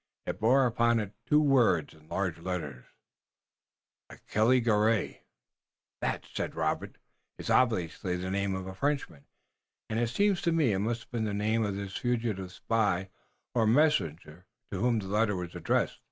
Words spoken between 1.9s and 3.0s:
in large letters: